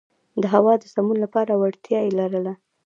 د 0.41 0.43
هوا 0.53 0.73
د 0.79 0.85
سمون 0.93 1.17
لپاره 1.25 1.51
وړتیا 1.61 1.99
یې 2.05 2.11
لرله. 2.19 2.53